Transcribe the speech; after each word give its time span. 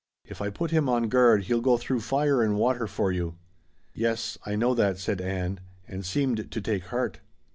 If 0.25 0.41
I 0.41 0.49
put 0.49 0.71
him 0.71 0.89
on 0.89 1.09
guard 1.09 1.43
he'll 1.43 1.61
go 1.61 1.77
through 1.77 1.99
fire 1.99 2.41
and 2.41 2.57
water 2.57 2.87
for 2.87 3.11
you." 3.11 3.35
"Yes 3.93 4.35
I 4.43 4.55
know 4.55 4.73
that," 4.73 4.97
said 4.97 5.21
Ann, 5.21 5.59
and 5.87 6.03
seemed 6.03 6.49
to 6.49 6.59
take 6.59 6.85
heart. 6.85 7.19